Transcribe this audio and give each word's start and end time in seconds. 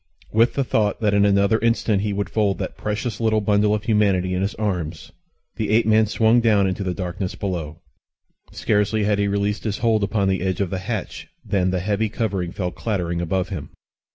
With 0.31 0.55
the 0.55 0.63
thought 0.63 0.99
that 1.01 1.13
in 1.13 1.25
another 1.25 1.59
instant 1.59 2.01
he 2.01 2.11
would 2.11 2.27
fold 2.27 2.57
that 2.57 2.75
precious 2.75 3.19
little 3.19 3.39
bundle 3.39 3.75
of 3.75 3.83
humanity 3.83 4.33
in 4.33 4.41
his 4.41 4.55
arms, 4.55 5.11
the 5.57 5.69
ape 5.69 5.85
man 5.85 6.07
swung 6.07 6.39
down 6.41 6.65
into 6.65 6.83
the 6.83 6.95
darkness 6.95 7.35
below. 7.35 7.81
Scarcely 8.51 9.03
had 9.03 9.19
he 9.19 9.27
released 9.27 9.63
his 9.63 9.77
hold 9.77 10.03
upon 10.03 10.27
the 10.27 10.41
edge 10.41 10.59
of 10.59 10.71
the 10.71 10.79
hatch 10.79 11.27
than 11.45 11.69
the 11.69 11.81
heavy 11.81 12.09
covering 12.09 12.51
fell 12.51 12.71
clattering 12.71 13.21
above 13.21 13.49
him. 13.49 13.69